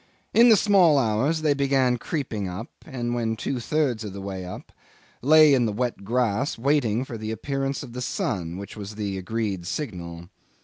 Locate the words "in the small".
0.33-0.97